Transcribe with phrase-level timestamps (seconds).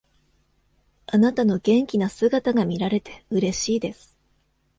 [1.05, 4.17] あなたの元気な姿が見られて嬉しいです。